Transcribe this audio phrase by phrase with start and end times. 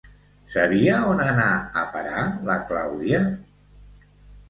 [0.53, 1.51] Sabia on anar
[1.83, 3.25] a parar la Clàudia?